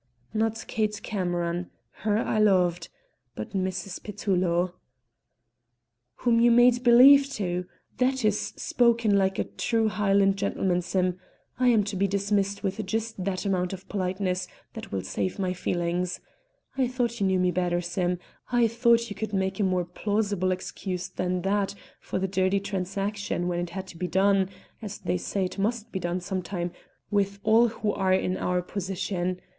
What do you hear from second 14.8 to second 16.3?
will save my feelings.